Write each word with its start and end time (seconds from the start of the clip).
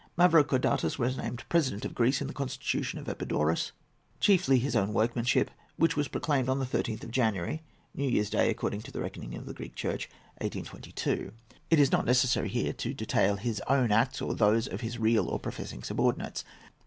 Mavrocordatos 0.17 0.97
was 0.97 1.15
named 1.15 1.43
President 1.47 1.85
of 1.85 1.93
Greece 1.93 2.21
in 2.21 2.27
the 2.27 2.33
Constitution 2.33 2.97
of 2.97 3.07
Epidaurus, 3.07 3.71
chiefly 4.19 4.57
his 4.57 4.75
own 4.75 4.93
workmanship, 4.93 5.51
which 5.77 5.95
was 5.95 6.07
proclaimed 6.07 6.49
on 6.49 6.57
the 6.57 6.65
13th 6.65 7.03
of 7.03 7.11
January—New 7.11 8.09
Year's 8.09 8.31
Day, 8.31 8.49
according 8.49 8.81
to 8.81 8.91
the 8.91 8.99
reckoning 8.99 9.35
of 9.35 9.45
the 9.45 9.53
Greek 9.53 9.75
Church—1822. 9.75 11.29
It 11.69 11.79
is 11.79 11.91
not 11.91 12.05
necessary 12.07 12.49
here 12.49 12.73
to 12.73 12.95
detail 12.95 13.35
his 13.35 13.61
own 13.69 13.91
acts 13.91 14.23
or 14.23 14.33
those 14.33 14.65
of 14.65 14.81
his 14.81 14.97
real 14.97 15.27
or 15.27 15.37
professing 15.39 15.83
subordinates. 15.83 16.43